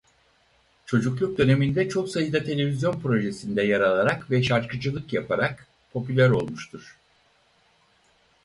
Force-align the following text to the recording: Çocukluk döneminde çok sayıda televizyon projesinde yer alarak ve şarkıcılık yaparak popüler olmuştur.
Çocukluk 0.85 1.37
döneminde 1.37 1.89
çok 1.89 2.09
sayıda 2.09 2.43
televizyon 2.43 3.01
projesinde 3.01 3.63
yer 3.63 3.81
alarak 3.81 4.31
ve 4.31 4.43
şarkıcılık 4.43 5.13
yaparak 5.13 5.67
popüler 5.93 6.29
olmuştur. 6.29 6.97